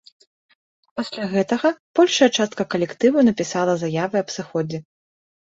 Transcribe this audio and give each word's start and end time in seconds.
Пасля 0.99 1.27
гэтага 1.33 1.71
большая 1.99 2.29
частка 2.39 2.67
калектыву 2.73 3.27
напісала 3.29 3.77
заявы 3.85 4.15
аб 4.25 4.35
сыходзе. 4.39 4.77